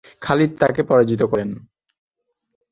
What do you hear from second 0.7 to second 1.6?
পরাজিত করেন।